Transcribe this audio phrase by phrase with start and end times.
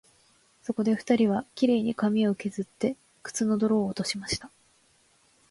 [0.63, 4.49] そこで二人は、綺麗に髪をけずって、靴の泥を落としました